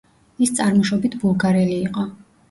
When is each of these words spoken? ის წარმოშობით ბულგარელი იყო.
ის 0.45 0.53
წარმოშობით 0.59 1.17
ბულგარელი 1.23 1.75
იყო. 1.89 2.07